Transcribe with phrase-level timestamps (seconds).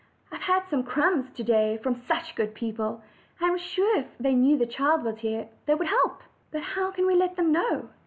[0.31, 3.03] I have had some crumbs to day from such good people;
[3.39, 6.61] I am sure if they knew the child was here, they would help her." "But
[6.63, 7.87] how can w e let them know?"